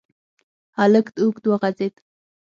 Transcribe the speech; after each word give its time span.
هلک 0.77 1.07
اوږد 1.19 1.43
وغځېد. 1.47 1.95